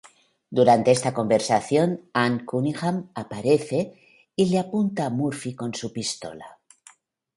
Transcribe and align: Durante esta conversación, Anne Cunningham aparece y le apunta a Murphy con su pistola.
Durante 0.49 0.89
esta 0.89 1.11
conversación, 1.13 2.09
Anne 2.11 2.43
Cunningham 2.43 3.11
aparece 3.13 3.93
y 4.35 4.45
le 4.49 4.57
apunta 4.57 5.05
a 5.05 5.11
Murphy 5.11 5.53
con 5.53 5.75
su 5.75 5.93
pistola. 5.93 6.57